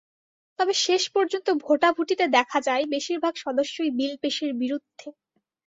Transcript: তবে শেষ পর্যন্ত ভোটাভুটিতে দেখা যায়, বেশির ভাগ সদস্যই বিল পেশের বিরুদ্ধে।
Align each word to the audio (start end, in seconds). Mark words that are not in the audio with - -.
তবে 0.59 0.73
শেষ 0.77 1.03
পর্যন্ত 1.09 1.47
ভোটাভুটিতে 1.63 2.25
দেখা 2.37 2.59
যায়, 2.61 2.83
বেশির 2.85 3.19
ভাগ 3.19 3.33
সদস্যই 3.37 3.91
বিল 3.91 4.13
পেশের 4.21 4.51
বিরুদ্ধে। 4.53 5.07